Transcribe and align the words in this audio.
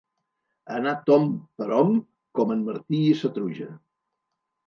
Anar 0.75 0.93
tomb 1.09 1.35
per 1.61 1.67
hom 1.79 1.91
com 2.39 2.53
en 2.55 2.65
Martí 2.69 3.01
i 3.09 3.13
sa 3.21 3.31
truja. 3.35 3.67